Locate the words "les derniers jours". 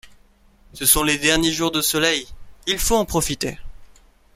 1.03-1.69